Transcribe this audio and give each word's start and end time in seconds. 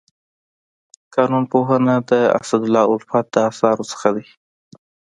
قانون 1.15 1.43
پوهنه 1.51 1.95
د 2.09 2.11
اسدالله 2.39 2.83
الفت 2.93 3.25
د 3.31 3.35
اثارو 3.49 3.83
څخه 3.91 4.09
دی. 4.15 4.25